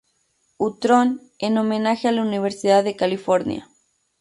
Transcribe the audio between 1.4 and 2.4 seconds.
homenaje a la